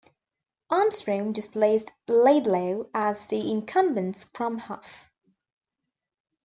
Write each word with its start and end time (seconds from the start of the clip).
Armstrong 0.71 1.31
displaced 1.31 1.91
Laidlaw 2.07 2.85
as 2.91 3.27
the 3.27 3.51
incumbent 3.51 4.17
scrum 4.17 4.57
half. 4.57 5.11